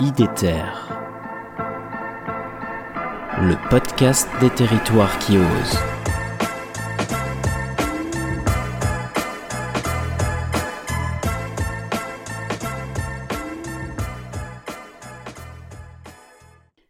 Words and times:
IDETER, 0.00 0.64
le 3.38 3.70
podcast 3.70 4.28
des 4.40 4.50
territoires 4.50 5.16
qui 5.20 5.38
osent. 5.38 5.78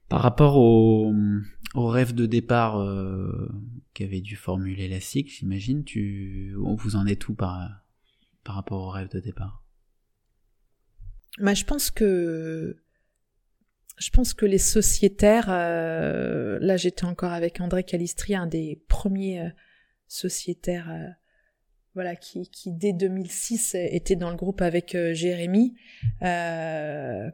Par 0.08 0.22
rapport 0.22 0.56
au, 0.56 1.12
au 1.74 1.86
rêve 1.88 2.14
de 2.14 2.24
départ 2.24 2.80
euh, 2.80 3.50
qu'avait 3.92 4.22
dû 4.22 4.36
formuler 4.36 4.88
la 4.88 5.00
SIC, 5.00 5.28
j'imagine, 5.28 5.84
tu, 5.84 6.54
vous 6.56 6.96
en 6.96 7.06
êtes 7.06 7.18
tout 7.18 7.34
par, 7.34 7.68
par 8.44 8.54
rapport 8.54 8.80
au 8.80 8.88
rêve 8.88 9.10
de 9.10 9.20
départ? 9.20 9.62
Bah, 11.38 11.52
je 11.52 11.64
pense 11.64 11.90
que 11.90 12.78
je 13.96 14.10
pense 14.10 14.34
que 14.34 14.44
les 14.46 14.58
sociétaires, 14.58 15.46
euh, 15.50 16.58
là 16.60 16.76
j'étais 16.76 17.04
encore 17.04 17.32
avec 17.32 17.60
André 17.60 17.84
Calistri, 17.84 18.34
un 18.34 18.46
des 18.46 18.82
premiers 18.88 19.40
euh, 19.40 19.50
sociétaires, 20.08 20.90
euh, 20.90 21.08
voilà, 21.94 22.16
qui, 22.16 22.50
qui 22.50 22.72
dès 22.72 22.92
2006 22.92 23.76
était 23.76 24.16
dans 24.16 24.30
le 24.30 24.36
groupe 24.36 24.60
avec 24.62 24.96
Jérémy. 25.12 25.76
ce 26.20 27.30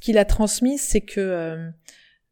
qu'il 0.00 0.16
a 0.16 0.24
transmis, 0.24 0.78
c'est 0.78 1.02
que 1.02 1.70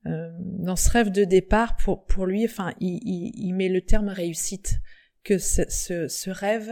dans 0.07 0.77
ce 0.77 0.89
rêve 0.89 1.11
de 1.11 1.25
départ, 1.25 1.77
pour, 1.77 2.07
pour 2.07 2.25
lui, 2.25 2.47
enfin, 2.47 2.73
il, 2.81 2.99
il, 3.03 3.33
il 3.35 3.53
met 3.53 3.69
le 3.69 3.83
terme 3.83 4.09
réussite, 4.09 4.79
que 5.23 5.37
ce, 5.37 5.69
ce, 5.69 6.09
ce 6.09 6.31
rêve 6.31 6.71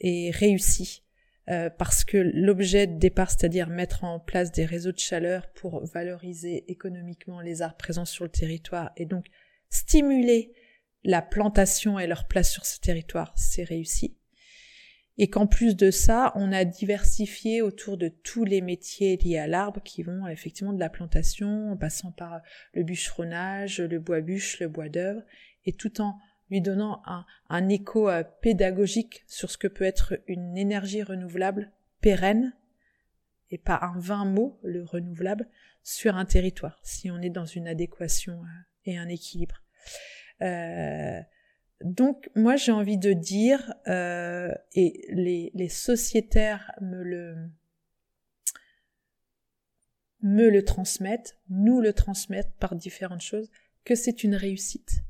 est 0.00 0.30
réussi. 0.30 1.03
Euh, 1.50 1.68
parce 1.68 2.04
que 2.04 2.16
l'objet 2.16 2.86
de 2.86 2.98
départ, 2.98 3.30
c'est-à-dire 3.30 3.68
mettre 3.68 4.04
en 4.04 4.18
place 4.18 4.50
des 4.50 4.64
réseaux 4.64 4.92
de 4.92 4.98
chaleur 4.98 5.46
pour 5.52 5.84
valoriser 5.84 6.70
économiquement 6.70 7.40
les 7.40 7.60
arbres 7.60 7.76
présents 7.76 8.06
sur 8.06 8.24
le 8.24 8.30
territoire 8.30 8.92
et 8.96 9.04
donc 9.04 9.26
stimuler 9.68 10.54
la 11.02 11.20
plantation 11.20 11.98
et 11.98 12.06
leur 12.06 12.26
place 12.26 12.50
sur 12.50 12.64
ce 12.64 12.80
territoire, 12.80 13.34
c'est 13.36 13.64
réussi. 13.64 14.16
Et 15.18 15.28
qu'en 15.28 15.46
plus 15.46 15.76
de 15.76 15.90
ça, 15.90 16.32
on 16.34 16.50
a 16.50 16.64
diversifié 16.64 17.60
autour 17.60 17.98
de 17.98 18.08
tous 18.08 18.44
les 18.44 18.62
métiers 18.62 19.16
liés 19.18 19.38
à 19.38 19.46
l'arbre 19.46 19.82
qui 19.82 20.02
vont 20.02 20.26
effectivement 20.26 20.72
de 20.72 20.80
la 20.80 20.88
plantation, 20.88 21.70
en 21.70 21.76
passant 21.76 22.10
par 22.10 22.40
le 22.72 22.82
bûcheronnage, 22.82 23.80
le 23.80 24.00
bois 24.00 24.22
bûche, 24.22 24.58
le 24.60 24.68
bois 24.68 24.88
d'œuvre, 24.88 25.20
et 25.66 25.72
tout 25.72 26.00
en 26.00 26.18
lui 26.54 26.60
donnant 26.60 27.02
un, 27.48 27.68
écho 27.68 28.08
euh, 28.08 28.22
pédagogique 28.40 29.24
sur 29.26 29.50
ce 29.50 29.58
que 29.58 29.66
peut 29.66 29.82
être 29.82 30.20
une 30.28 30.56
énergie 30.56 31.02
renouvelable 31.02 31.72
pérenne, 32.00 32.54
et 33.50 33.58
pas 33.58 33.80
un 33.82 33.98
vain 33.98 34.24
mot, 34.24 34.60
le 34.62 34.84
renouvelable, 34.84 35.48
sur 35.82 36.16
un 36.16 36.24
territoire, 36.24 36.78
si 36.84 37.10
on 37.10 37.20
est 37.20 37.30
dans 37.30 37.44
une 37.44 37.66
adéquation 37.66 38.34
euh, 38.34 38.46
et 38.84 38.96
un 38.96 39.08
équilibre. 39.08 39.62
Euh, 40.42 41.20
donc 41.82 42.30
moi 42.36 42.54
j'ai 42.54 42.70
envie 42.70 42.98
de 42.98 43.12
dire, 43.12 43.74
et 43.86 45.06
les, 45.08 45.50
les 45.54 45.68
sociétaires 45.68 46.70
me 46.80 47.02
le 47.02 47.50
me 50.22 50.48
le 50.48 50.64
transmettent, 50.64 51.36
nous 51.48 51.80
le 51.80 51.92
transmettent 51.92 52.54
par 52.60 52.76
différentes 52.76 53.20
choses, 53.22 53.50
que 53.84 53.96
c'est 53.96 54.22
une 54.22 54.36
réussite. 54.36 55.02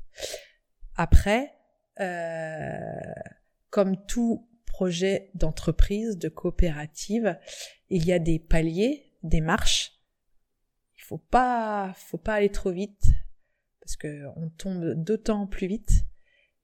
Après, 0.95 1.53
euh, 1.99 3.13
comme 3.69 4.05
tout 4.05 4.47
projet 4.65 5.29
d'entreprise, 5.33 6.17
de 6.17 6.29
coopérative, 6.29 7.37
il 7.89 8.05
y 8.05 8.11
a 8.11 8.19
des 8.19 8.39
paliers, 8.39 9.13
des 9.23 9.41
marches. 9.41 9.93
Il 10.97 11.03
faut 11.03 11.17
pas, 11.17 11.93
faut 11.95 12.17
pas 12.17 12.35
aller 12.35 12.49
trop 12.49 12.71
vite 12.71 13.13
parce 13.79 13.95
que 13.95 14.25
on 14.35 14.49
tombe 14.49 14.93
d'autant 14.95 15.47
plus 15.47 15.67
vite. 15.67 16.05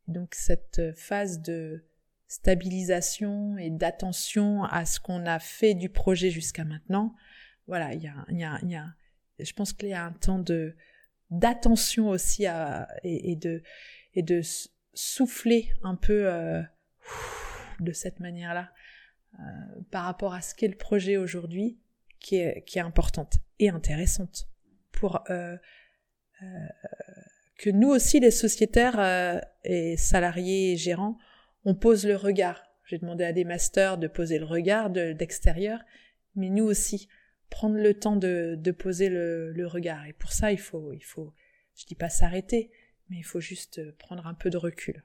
Donc 0.08 0.34
cette 0.36 0.94
phase 0.96 1.42
de 1.42 1.86
stabilisation 2.28 3.58
et 3.58 3.70
d'attention 3.70 4.64
à 4.64 4.86
ce 4.86 5.00
qu'on 5.00 5.26
a 5.26 5.40
fait 5.40 5.74
du 5.74 5.90
projet 5.90 6.32
jusqu'à 6.32 6.66
maintenant, 6.66 7.16
voilà, 7.68 7.94
il 7.94 8.02
y 8.02 8.08
a, 8.08 8.26
y 8.30 8.44
a, 8.44 8.60
y 8.64 8.76
a, 8.76 8.88
je 9.40 9.54
pense 9.54 9.74
qu'il 9.74 9.90
y 9.90 9.94
a 9.94 10.04
un 10.04 10.14
temps 10.14 10.40
de 10.40 10.76
d'attention 11.30 12.10
aussi 12.10 12.46
à, 12.46 12.90
et 13.04 13.38
de 13.38 13.64
et 14.14 14.24
de 14.24 14.42
souffler 14.94 15.72
un 15.84 15.96
peu 15.96 16.28
euh, 16.28 16.62
de 17.80 17.92
cette 17.92 18.20
manière-là 18.20 18.72
euh, 19.40 19.44
par 19.90 20.06
rapport 20.06 20.34
à 20.34 20.42
ce 20.42 20.54
qu'est 20.54 20.68
le 20.68 20.78
projet 20.78 21.18
aujourd'hui, 21.18 21.80
qui 22.20 22.36
est, 22.36 22.78
importante 22.78 23.36
et 23.60 23.70
intéressante 23.70 24.48
pour 24.92 25.24
euh, 25.32 25.58
que 27.58 27.70
nous 27.70 27.90
aussi, 27.90 28.20
les 28.20 28.32
sociétaires 28.32 29.42
et 29.64 29.98
salariés 29.98 30.74
et 30.74 30.78
gérants, 30.78 31.18
on 31.66 31.74
pose 31.74 32.06
le 32.06 32.16
regard. 32.16 32.64
J'ai 32.86 33.00
demandé 33.00 33.24
à 33.24 33.34
des 33.34 33.44
masters 33.44 33.98
de 33.98 34.08
poser 34.08 34.38
le 34.38 34.46
regard 34.46 34.90
d'extérieur, 34.90 35.80
mais 36.36 36.50
nous 36.50 36.66
aussi, 36.66 37.08
prendre 37.50 37.76
le 37.76 37.94
temps 37.94 38.16
de, 38.16 38.56
de 38.58 38.72
poser 38.72 39.10
le, 39.10 39.52
le, 39.52 39.68
regard. 39.68 40.06
Et 40.08 40.14
pour 40.14 40.32
ça, 40.32 40.52
il 40.52 40.60
faut, 40.60 40.94
il 40.94 41.04
faut, 41.04 41.34
je 41.76 41.86
dis 41.86 41.96
pas 41.96 42.10
s'arrêter, 42.10 42.72
mais 43.12 43.18
il 43.18 43.24
faut 43.24 43.42
juste 43.42 43.80
euh, 43.80 43.92
prendre 44.00 44.26
un 44.26 44.34
peu 44.34 44.50
de 44.50 44.58
recul. 44.58 45.04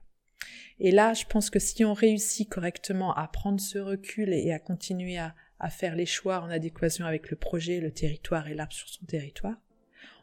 Et 0.79 0.91
là, 0.91 1.13
je 1.13 1.25
pense 1.25 1.49
que 1.49 1.59
si 1.59 1.83
on 1.83 1.93
réussit 1.93 2.49
correctement 2.49 3.13
à 3.13 3.27
prendre 3.27 3.59
ce 3.59 3.77
recul 3.77 4.33
et 4.33 4.53
à 4.53 4.59
continuer 4.59 5.17
à, 5.17 5.33
faire 5.69 5.95
les 5.95 6.05
choix 6.05 6.39
en 6.41 6.49
adéquation 6.49 7.05
avec 7.05 7.29
le 7.29 7.35
projet, 7.35 7.79
le 7.79 7.91
territoire 7.91 8.47
et 8.47 8.53
l'arbre 8.53 8.73
sur 8.73 8.87
son 8.87 9.05
territoire, 9.05 9.55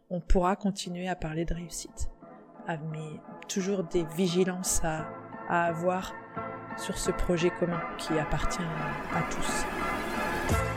on 0.09 0.21
pourra 0.21 0.57
continuer 0.57 1.09
à 1.09 1.17
parler 1.17 1.45
de 1.45 1.55
réussite. 1.55 2.09
Ah, 2.67 2.79
mais 2.79 3.21
toujours 3.49 3.85
des 3.85 4.05
vigilances 4.17 4.81
à, 4.85 5.07
avoir 5.49 6.15
sur 6.79 6.97
ce 6.97 7.11
projet 7.11 7.51
commun 7.51 7.83
qui 7.99 8.15
appartient 8.19 8.63
à 8.63 9.23
tous. 9.31 10.74